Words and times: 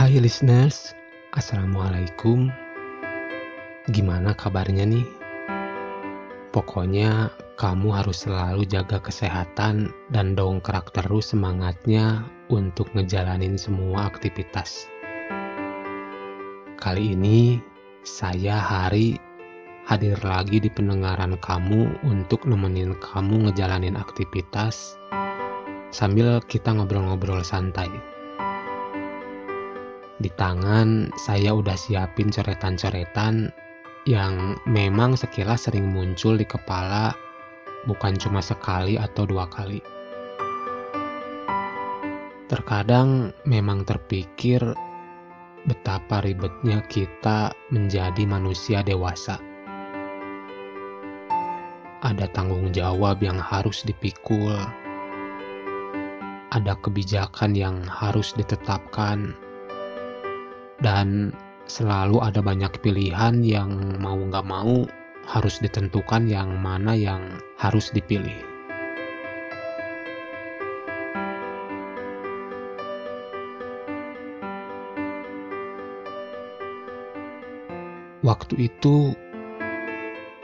Hai 0.00 0.16
listeners, 0.16 0.96
Assalamualaikum. 1.36 2.48
Gimana 3.92 4.32
kabarnya 4.32 4.88
nih? 4.88 5.04
Pokoknya 6.56 7.28
kamu 7.60 7.92
harus 7.92 8.24
selalu 8.24 8.64
jaga 8.64 8.96
kesehatan 8.96 9.92
dan 10.08 10.32
dongkrak 10.32 10.88
terus 10.96 11.36
semangatnya 11.36 12.24
untuk 12.48 12.88
ngejalanin 12.96 13.60
semua 13.60 14.08
aktivitas. 14.08 14.88
Kali 16.80 17.12
ini 17.12 17.60
saya 18.00 18.56
Hari 18.56 19.20
hadir 19.84 20.16
lagi 20.24 20.64
di 20.64 20.72
pendengaran 20.72 21.36
kamu 21.44 22.08
untuk 22.08 22.48
nemenin 22.48 22.96
kamu 23.04 23.52
ngejalanin 23.52 24.00
aktivitas 24.00 24.96
sambil 25.92 26.40
kita 26.48 26.72
ngobrol-ngobrol 26.72 27.44
santai. 27.44 28.09
Di 30.20 30.28
tangan 30.36 31.08
saya 31.16 31.56
udah 31.56 31.72
siapin 31.72 32.28
coretan-coretan 32.28 33.48
yang 34.04 34.60
memang 34.68 35.16
sekilas 35.16 35.64
sering 35.64 35.88
muncul 35.88 36.36
di 36.36 36.44
kepala 36.44 37.16
bukan 37.88 38.20
cuma 38.20 38.44
sekali 38.44 39.00
atau 39.00 39.24
dua 39.24 39.48
kali. 39.48 39.80
Terkadang 42.52 43.32
memang 43.48 43.88
terpikir 43.88 44.60
betapa 45.64 46.20
ribetnya 46.20 46.84
kita 46.92 47.56
menjadi 47.72 48.28
manusia 48.28 48.84
dewasa. 48.84 49.40
Ada 52.04 52.28
tanggung 52.36 52.76
jawab 52.76 53.24
yang 53.24 53.40
harus 53.40 53.84
dipikul, 53.88 54.56
ada 56.52 56.72
kebijakan 56.80 57.56
yang 57.56 57.80
harus 57.88 58.36
ditetapkan, 58.36 59.32
dan 60.80 61.30
selalu 61.68 62.18
ada 62.24 62.42
banyak 62.42 62.72
pilihan 62.82 63.44
yang 63.44 64.00
mau 64.02 64.16
nggak 64.18 64.44
mau 64.44 64.84
harus 65.28 65.62
ditentukan 65.62 66.26
yang 66.26 66.58
mana 66.58 66.96
yang 66.96 67.22
harus 67.60 67.92
dipilih. 67.94 68.50
Waktu 78.20 78.68
itu 78.68 79.16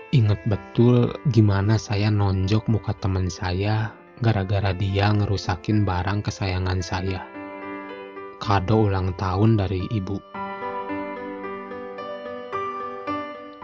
inget 0.08 0.40
betul 0.48 1.12
gimana 1.28 1.76
saya 1.76 2.08
nonjok 2.08 2.72
muka 2.72 2.96
teman 2.96 3.28
saya 3.28 3.92
gara-gara 4.24 4.72
dia 4.72 5.12
ngerusakin 5.12 5.84
barang 5.84 6.24
kesayangan 6.24 6.80
saya. 6.80 7.35
Kado 8.46 8.86
ulang 8.86 9.10
tahun 9.18 9.58
dari 9.58 9.90
ibu. 9.90 10.22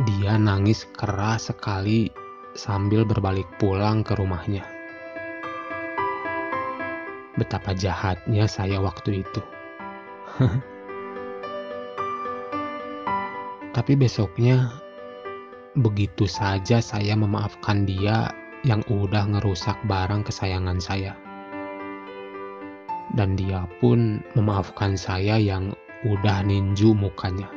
Dia 0.03 0.35
nangis 0.35 0.91
keras 0.99 1.55
sekali 1.55 2.11
sambil 2.59 3.07
berbalik 3.07 3.47
pulang 3.63 4.03
ke 4.03 4.19
rumahnya. 4.19 4.67
Betapa 7.39 7.79
jahatnya 7.79 8.51
saya 8.51 8.83
waktu 8.83 9.23
itu. 9.23 9.39
Tapi 13.79 13.93
besoknya, 13.95 14.83
begitu 15.79 16.27
saja 16.27 16.83
saya 16.83 17.15
memaafkan 17.15 17.87
dia 17.87 18.35
yang 18.67 18.83
udah 18.91 19.31
ngerusak 19.31 19.79
barang 19.87 20.27
kesayangan 20.27 20.83
saya. 20.83 21.22
Dan 23.13 23.37
dia 23.37 23.69
pun 23.77 24.25
memaafkan 24.33 24.97
saya 24.97 25.37
yang 25.37 25.77
udah 26.09 26.41
ninju 26.43 26.97
mukanya. 26.97 27.49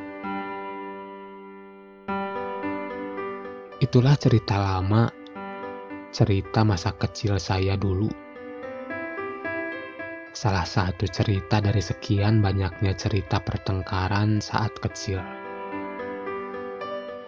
Itulah 3.76 4.16
cerita 4.16 4.56
lama, 4.56 5.12
cerita 6.12 6.64
masa 6.64 6.96
kecil 6.96 7.36
saya 7.36 7.76
dulu. 7.76 8.08
Salah 10.36 10.68
satu 10.68 11.08
cerita 11.08 11.64
dari 11.64 11.80
sekian 11.80 12.44
banyaknya 12.44 12.92
cerita 12.92 13.40
pertengkaran 13.40 14.40
saat 14.44 14.76
kecil. 14.80 15.20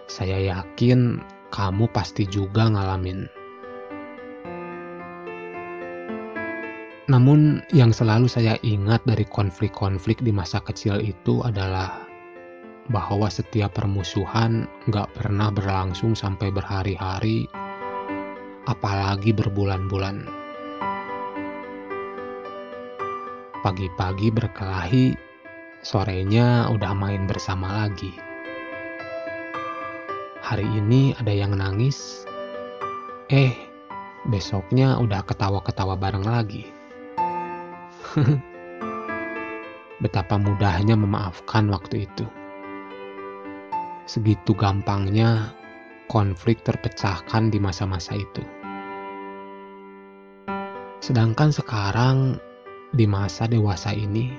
Saya 0.09 0.41
yakin 0.53 1.21
kamu 1.49 1.85
pasti 1.89 2.29
juga 2.29 2.69
ngalamin. 2.69 3.38
Namun, 7.09 7.65
yang 7.73 7.89
selalu 7.89 8.29
saya 8.29 8.53
ingat 8.61 9.01
dari 9.01 9.25
konflik-konflik 9.25 10.21
di 10.21 10.29
masa 10.29 10.61
kecil 10.61 11.01
itu 11.01 11.41
adalah 11.41 12.05
bahwa 12.93 13.25
setiap 13.25 13.73
permusuhan 13.73 14.69
nggak 14.85 15.09
pernah 15.17 15.49
berlangsung 15.49 16.13
sampai 16.13 16.53
berhari-hari, 16.53 17.49
apalagi 18.69 19.33
berbulan-bulan. 19.33 20.29
Pagi-pagi 23.65 24.29
berkelahi, 24.29 25.17
sorenya 25.81 26.69
udah 26.69 26.93
main 26.93 27.25
bersama 27.25 27.85
lagi. 27.85 28.13
Hari 30.45 30.65
ini 30.77 31.17
ada 31.17 31.33
yang 31.33 31.57
nangis, 31.57 32.21
eh 33.33 33.53
besoknya 34.29 35.01
udah 35.01 35.25
ketawa-ketawa 35.25 35.97
bareng 35.97 36.25
lagi. 36.25 36.78
Betapa 40.03 40.39
mudahnya 40.41 40.97
memaafkan 40.97 41.69
waktu 41.69 42.09
itu. 42.09 42.25
Segitu 44.09 44.57
gampangnya 44.57 45.53
konflik 46.09 46.65
terpecahkan 46.65 47.53
di 47.53 47.61
masa-masa 47.61 48.17
itu. 48.17 48.41
Sedangkan 50.99 51.53
sekarang 51.53 52.41
di 52.89 53.05
masa 53.05 53.45
dewasa 53.45 53.93
ini, 53.93 54.33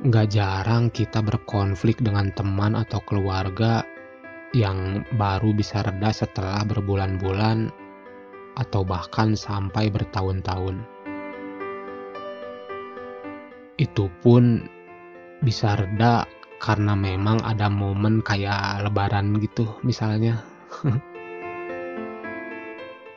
nggak 0.00 0.26
jarang 0.32 0.88
kita 0.88 1.20
berkonflik 1.20 2.00
dengan 2.00 2.32
teman 2.32 2.72
atau 2.72 3.04
keluarga 3.04 3.84
yang 4.56 5.04
baru 5.20 5.52
bisa 5.52 5.84
reda 5.84 6.08
setelah 6.08 6.64
berbulan-bulan 6.64 7.68
atau 8.56 8.80
bahkan 8.88 9.36
sampai 9.36 9.92
bertahun-tahun. 9.92 10.95
Itu 13.76 14.08
pun 14.24 14.64
bisa 15.44 15.76
reda 15.76 16.24
karena 16.64 16.96
memang 16.96 17.44
ada 17.44 17.68
momen 17.68 18.24
kayak 18.24 18.88
lebaran 18.88 19.36
gitu 19.36 19.68
misalnya. 19.84 20.40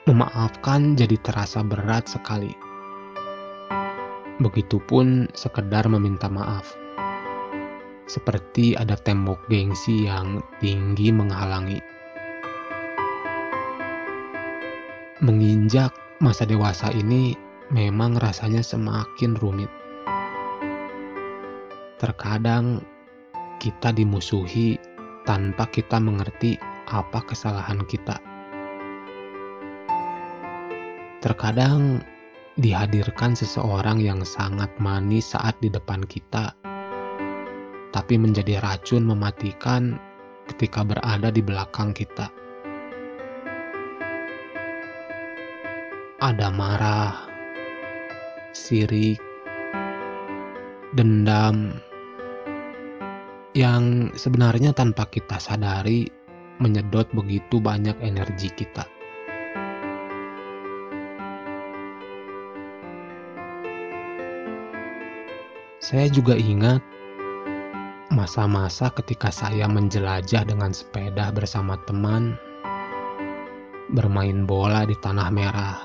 Memaafkan 0.07 0.99
jadi 0.99 1.15
terasa 1.23 1.63
berat 1.63 2.11
sekali. 2.11 2.51
Begitupun 4.43 5.31
sekedar 5.31 5.87
meminta 5.87 6.27
maaf. 6.27 6.75
Seperti 8.11 8.75
ada 8.75 8.99
tembok 8.99 9.39
gengsi 9.47 10.11
yang 10.11 10.43
tinggi 10.59 11.07
menghalangi. 11.15 11.79
Menginjak 15.23 15.95
masa 16.19 16.43
dewasa 16.43 16.91
ini 16.91 17.31
memang 17.71 18.19
rasanya 18.19 18.59
semakin 18.59 19.39
rumit. 19.39 19.71
Terkadang 21.99 22.79
kita 23.59 23.91
dimusuhi 23.91 24.79
tanpa 25.27 25.67
kita 25.67 25.99
mengerti 25.99 26.55
apa 26.87 27.19
kesalahan 27.27 27.83
kita. 27.91 28.15
Terkadang 31.19 31.99
dihadirkan 32.55 33.35
seseorang 33.35 33.99
yang 33.99 34.23
sangat 34.23 34.71
manis 34.79 35.35
saat 35.35 35.59
di 35.59 35.67
depan 35.67 35.99
kita, 36.07 36.55
tapi 37.91 38.15
menjadi 38.15 38.63
racun 38.63 39.03
mematikan 39.03 39.99
ketika 40.47 40.87
berada 40.87 41.27
di 41.35 41.43
belakang 41.43 41.91
kita. 41.91 42.31
Ada 46.23 46.47
marah, 46.47 47.27
sirik, 48.55 49.19
dendam, 50.95 51.88
yang 53.59 54.15
sebenarnya 54.15 54.71
tanpa 54.71 55.03
kita 55.11 55.35
sadari 55.35 56.07
menyedot 56.63 57.11
begitu 57.11 57.59
banyak 57.59 57.99
energi 57.99 58.47
kita. 58.55 58.87
Saya 65.83 66.07
juga 66.07 66.39
ingat 66.39 66.79
masa-masa 68.15 68.87
ketika 68.95 69.27
saya 69.27 69.67
menjelajah 69.67 70.47
dengan 70.47 70.71
sepeda 70.71 71.27
bersama 71.35 71.75
teman, 71.83 72.39
bermain 73.91 74.47
bola 74.47 74.87
di 74.87 74.95
tanah 75.03 75.27
merah, 75.35 75.79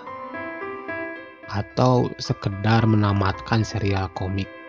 atau 1.51 2.07
sekedar 2.23 2.87
menamatkan 2.87 3.67
serial 3.67 4.07
komik. 4.15 4.64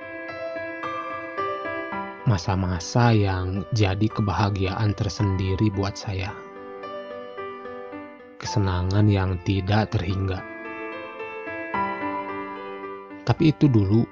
Masa-masa 2.25 3.13
yang 3.13 3.61
jadi 3.69 4.09
kebahagiaan 4.09 4.97
tersendiri 4.97 5.69
buat 5.69 5.93
saya. 5.93 6.33
Kesenangan 8.41 9.05
yang 9.05 9.37
tidak 9.45 9.93
terhingga. 9.93 10.41
Tapi 13.25 13.53
itu 13.53 13.69
dulu, 13.69 14.05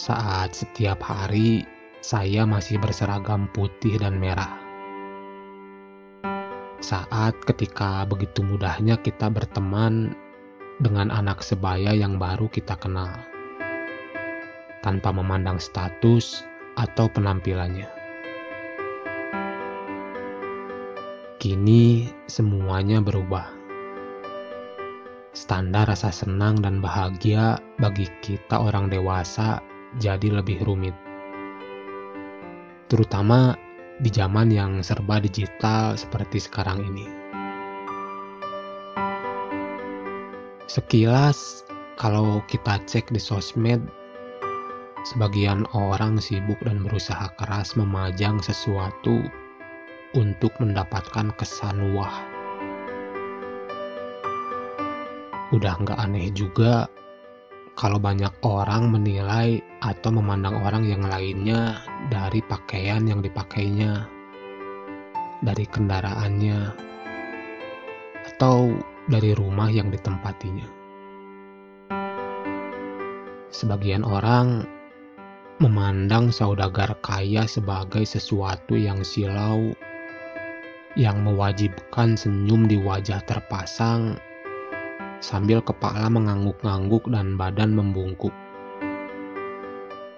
saat 0.00 0.56
setiap 0.56 1.04
hari 1.04 1.64
saya 2.00 2.48
masih 2.48 2.80
berseragam 2.80 3.52
putih 3.52 4.00
dan 4.00 4.16
merah. 4.16 4.56
Saat 6.80 7.36
ketika 7.44 8.08
begitu 8.08 8.40
mudahnya 8.40 8.96
kita 8.96 9.28
berteman 9.28 10.16
dengan 10.80 11.12
anak 11.12 11.44
sebaya 11.44 11.92
yang 11.92 12.16
baru 12.16 12.48
kita 12.48 12.80
kenal, 12.80 13.12
tanpa 14.80 15.14
memandang 15.14 15.62
status 15.62 16.51
atau 16.76 17.08
penampilannya. 17.10 17.88
Kini 21.42 22.06
semuanya 22.30 23.02
berubah. 23.02 23.50
Standar 25.34 25.90
rasa 25.90 26.14
senang 26.14 26.62
dan 26.62 26.78
bahagia 26.78 27.58
bagi 27.82 28.06
kita 28.22 28.62
orang 28.62 28.86
dewasa 28.92 29.58
jadi 29.98 30.38
lebih 30.38 30.62
rumit. 30.62 30.94
Terutama 32.86 33.58
di 33.98 34.12
zaman 34.12 34.54
yang 34.54 34.84
serba 34.86 35.18
digital 35.18 35.98
seperti 35.98 36.38
sekarang 36.40 36.84
ini. 36.84 37.06
Sekilas, 40.70 41.66
kalau 42.00 42.40
kita 42.48 42.80
cek 42.88 43.12
di 43.12 43.20
sosmed, 43.20 43.82
Sebagian 45.02 45.66
orang 45.74 46.22
sibuk 46.22 46.62
dan 46.62 46.86
berusaha 46.86 47.26
keras 47.34 47.74
memajang 47.74 48.38
sesuatu 48.38 49.18
untuk 50.14 50.54
mendapatkan 50.62 51.34
kesan 51.34 51.90
wah. 51.90 52.22
Udah 55.50 55.74
nggak 55.82 55.98
aneh 55.98 56.30
juga 56.30 56.86
kalau 57.74 57.98
banyak 57.98 58.30
orang 58.46 58.94
menilai 58.94 59.58
atau 59.82 60.14
memandang 60.14 60.54
orang 60.62 60.86
yang 60.86 61.02
lainnya 61.02 61.82
dari 62.06 62.38
pakaian 62.46 63.02
yang 63.02 63.18
dipakainya, 63.26 64.06
dari 65.42 65.66
kendaraannya, 65.66 66.60
atau 68.32 68.70
dari 69.10 69.34
rumah 69.34 69.66
yang 69.66 69.90
ditempatinya. 69.90 70.68
Sebagian 73.52 74.06
orang 74.06 74.64
memandang 75.62 76.34
saudagar 76.34 76.98
kaya 77.06 77.46
sebagai 77.46 78.02
sesuatu 78.02 78.74
yang 78.74 79.06
silau, 79.06 79.70
yang 80.98 81.22
mewajibkan 81.22 82.18
senyum 82.18 82.66
di 82.66 82.82
wajah 82.82 83.22
terpasang 83.30 84.18
sambil 85.22 85.62
kepala 85.62 86.10
mengangguk-angguk 86.10 87.06
dan 87.14 87.38
badan 87.38 87.78
membungkuk. 87.78 88.34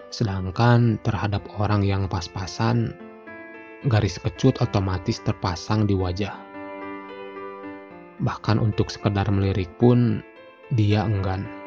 Sedangkan 0.09 0.97
terhadap 1.05 1.45
orang 1.61 1.85
yang 1.85 2.09
pas-pasan, 2.09 2.97
garis 3.85 4.17
kecut 4.17 4.57
otomatis 4.65 5.21
terpasang 5.21 5.85
di 5.85 5.93
wajah. 5.93 6.33
Bahkan 8.25 8.57
untuk 8.57 8.89
sekedar 8.89 9.29
melirik 9.29 9.69
pun 9.77 10.25
dia 10.73 11.05
enggan. 11.05 11.64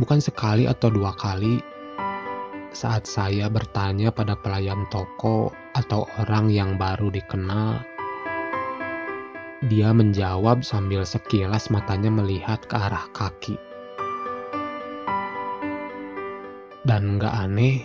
Bukan 0.00 0.16
sekali 0.16 0.64
atau 0.64 0.88
dua 0.88 1.12
kali 1.12 1.60
saat 2.72 3.04
saya 3.04 3.52
bertanya 3.52 4.08
pada 4.08 4.32
pelayan 4.32 4.88
toko 4.88 5.52
atau 5.76 6.08
orang 6.16 6.48
yang 6.48 6.80
baru 6.80 7.12
dikenal, 7.12 7.84
dia 9.68 9.92
menjawab 9.92 10.64
sambil 10.64 11.04
sekilas 11.04 11.68
matanya 11.68 12.08
melihat 12.08 12.64
ke 12.64 12.80
arah 12.80 13.04
kaki. 13.12 13.60
Dan 16.88 17.20
gak 17.20 17.36
aneh 17.36 17.84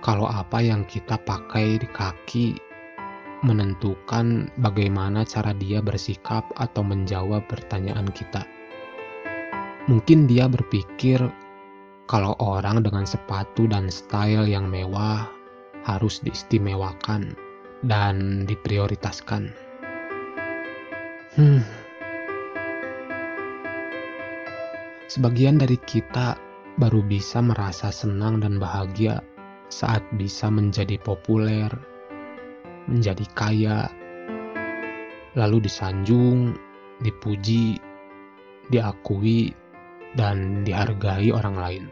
kalau 0.00 0.24
apa 0.24 0.64
yang 0.64 0.88
kita 0.88 1.20
pakai 1.20 1.76
di 1.76 1.88
kaki 1.92 2.56
menentukan 3.44 4.48
bagaimana 4.64 5.20
cara 5.28 5.52
dia 5.52 5.84
bersikap 5.84 6.48
atau 6.56 6.80
menjawab 6.80 7.44
pertanyaan 7.44 8.08
kita. 8.08 8.55
Mungkin 9.86 10.26
dia 10.26 10.50
berpikir 10.50 11.22
kalau 12.10 12.34
orang 12.42 12.82
dengan 12.82 13.06
sepatu 13.06 13.70
dan 13.70 13.86
style 13.86 14.50
yang 14.50 14.66
mewah 14.66 15.30
harus 15.86 16.18
diistimewakan 16.26 17.38
dan 17.86 18.42
diprioritaskan. 18.50 19.54
Hmm. 21.38 21.62
Sebagian 25.06 25.62
dari 25.62 25.78
kita 25.86 26.34
baru 26.82 27.06
bisa 27.06 27.38
merasa 27.38 27.94
senang 27.94 28.42
dan 28.42 28.58
bahagia 28.58 29.22
saat 29.70 30.02
bisa 30.18 30.50
menjadi 30.50 30.98
populer, 30.98 31.70
menjadi 32.90 33.22
kaya, 33.38 33.86
lalu 35.38 35.62
disanjung, 35.62 36.58
dipuji, 37.06 37.78
diakui, 38.74 39.54
dan 40.16 40.64
dihargai 40.64 41.28
orang 41.30 41.56
lain. 41.56 41.84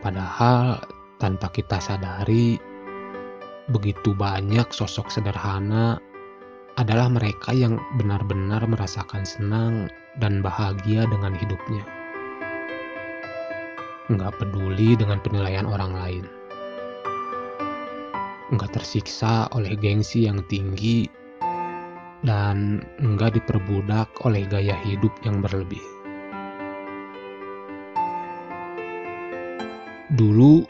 Padahal 0.00 0.80
tanpa 1.20 1.52
kita 1.52 1.76
sadari, 1.76 2.56
begitu 3.68 4.16
banyak 4.16 4.68
sosok 4.72 5.12
sederhana 5.12 6.00
adalah 6.80 7.12
mereka 7.12 7.52
yang 7.52 7.76
benar-benar 8.00 8.64
merasakan 8.64 9.28
senang 9.28 9.92
dan 10.16 10.40
bahagia 10.40 11.04
dengan 11.08 11.36
hidupnya. 11.36 11.84
Nggak 14.08 14.40
peduli 14.40 14.96
dengan 14.96 15.20
penilaian 15.20 15.68
orang 15.68 15.92
lain. 15.92 16.24
Nggak 18.50 18.80
tersiksa 18.80 19.46
oleh 19.54 19.76
gengsi 19.78 20.26
yang 20.26 20.42
tinggi 20.50 21.06
dan 22.24 22.82
nggak 22.98 23.38
diperbudak 23.38 24.10
oleh 24.26 24.42
gaya 24.48 24.74
hidup 24.82 25.12
yang 25.22 25.44
berlebih. 25.44 25.99
Dulu, 30.10 30.66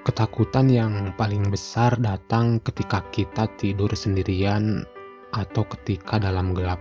ketakutan 0.00 0.72
yang 0.72 1.12
paling 1.20 1.52
besar 1.52 2.00
datang 2.00 2.64
ketika 2.64 3.04
kita 3.12 3.44
tidur 3.60 3.92
sendirian 3.92 4.88
atau 5.36 5.68
ketika 5.76 6.16
dalam 6.16 6.56
gelap. 6.56 6.80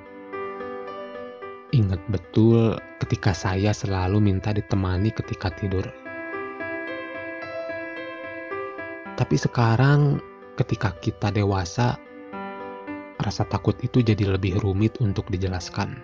Ingat 1.75 1.99
betul 2.07 2.79
ketika 3.03 3.35
saya 3.35 3.75
selalu 3.75 4.23
minta 4.23 4.55
ditemani 4.55 5.11
ketika 5.11 5.51
tidur. 5.51 5.83
Tapi 9.19 9.35
sekarang, 9.35 10.23
ketika 10.55 10.95
kita 11.03 11.35
dewasa, 11.35 11.99
rasa 13.19 13.43
takut 13.43 13.75
itu 13.83 13.99
jadi 13.99 14.39
lebih 14.39 14.63
rumit 14.63 15.03
untuk 15.03 15.27
dijelaskan. 15.27 15.99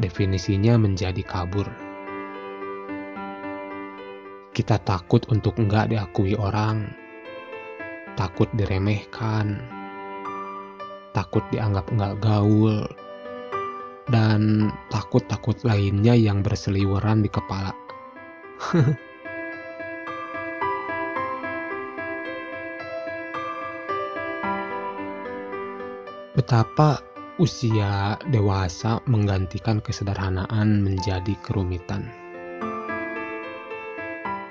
Definisinya 0.00 0.80
menjadi 0.80 1.20
kabur 1.20 1.89
kita 4.60 4.76
takut 4.84 5.24
untuk 5.32 5.56
enggak 5.56 5.88
diakui 5.88 6.36
orang, 6.36 6.92
takut 8.12 8.44
diremehkan, 8.52 9.56
takut 11.16 11.40
dianggap 11.48 11.88
enggak 11.88 12.20
gaul, 12.20 12.84
dan 14.12 14.68
takut-takut 14.92 15.56
lainnya 15.64 16.12
yang 16.12 16.44
berseliweran 16.44 17.24
di 17.24 17.32
kepala. 17.32 17.72
Betapa 26.36 27.00
usia 27.40 28.20
dewasa 28.28 29.00
menggantikan 29.08 29.80
kesederhanaan 29.80 30.84
menjadi 30.84 31.32
kerumitan 31.40 32.19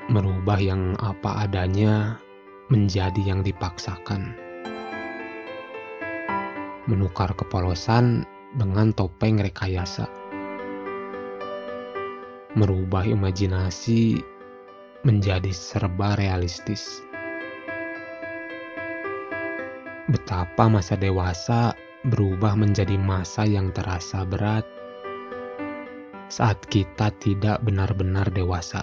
merubah 0.10 0.58
yang 0.58 0.98
apa 0.98 1.46
adanya 1.46 2.18
menjadi 2.74 3.22
yang 3.22 3.46
dipaksakan. 3.46 4.34
Menukar 6.90 7.30
kepolosan 7.38 8.26
dengan 8.58 8.90
topeng 8.90 9.38
rekayasa. 9.38 10.10
Merubah 12.58 13.06
imajinasi 13.06 14.18
menjadi 15.06 15.54
serba 15.54 16.18
realistis. 16.18 17.06
Betapa 20.10 20.66
masa 20.66 20.98
dewasa 20.98 21.78
berubah 22.10 22.58
menjadi 22.58 22.98
masa 22.98 23.46
yang 23.46 23.70
terasa 23.70 24.26
berat, 24.26 24.66
saat 26.34 26.58
kita 26.66 27.14
tidak 27.22 27.62
benar-benar 27.62 28.26
dewasa. 28.34 28.82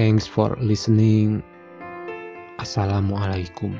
Thanks 0.00 0.24
for 0.24 0.56
listening. 0.56 1.44
Assalamualaikum. 2.56 3.76